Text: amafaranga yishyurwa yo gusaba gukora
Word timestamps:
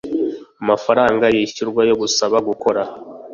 amafaranga 0.61 1.25
yishyurwa 1.35 1.81
yo 1.89 1.95
gusaba 2.01 2.37
gukora 2.47 2.81